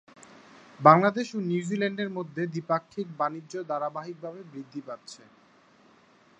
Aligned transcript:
বাংলাদেশ 0.79 1.27
ও 1.35 1.49
নিউজিল্যান্ডের 1.49 2.09
মধ্যে 2.17 2.41
দ্বিপাক্ষিক 2.53 3.07
বাণিজ্য 3.19 3.53
ধারাবাহিকভাবে 3.69 4.41
বৃদ্ধি 4.51 4.81
পাচ্ছে। 4.87 5.23